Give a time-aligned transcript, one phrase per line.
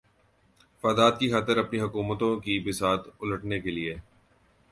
[0.83, 3.95] فادات کی خاطر اپنی حکومتوں کی بساط الٹنے کیلئے